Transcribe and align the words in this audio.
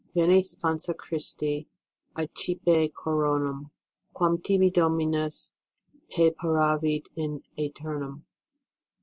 Yeni, 0.15 0.41
Sponsa 0.41 0.95
Christ! 0.97 1.43
I 1.43 1.65
accipc 2.17 2.91
coronam, 2.91 3.69
quam 4.13 4.39
tibi 4.39 4.71
Dominus 4.71 5.51
pneparavit 6.11 7.05
in 7.15 7.39
a?ternum. 7.55 8.25